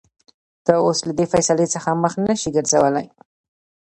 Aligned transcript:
ته 0.65 0.73
اوس 0.85 0.99
له 1.07 1.13
دې 1.17 1.25
فېصلې 1.33 1.67
څخه 1.75 1.89
مخ 2.03 2.13
نشې 2.27 2.49
ګرځولى. 2.55 3.05